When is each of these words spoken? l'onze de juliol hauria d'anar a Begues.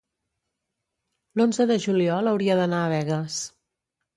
l'onze 1.41 1.67
de 1.73 1.77
juliol 1.85 2.33
hauria 2.33 2.59
d'anar 2.61 2.81
a 2.87 2.91
Begues. 2.95 3.37